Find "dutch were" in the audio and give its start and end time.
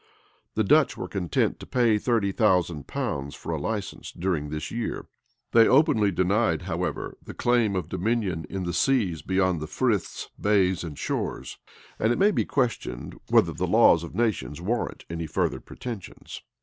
0.63-1.07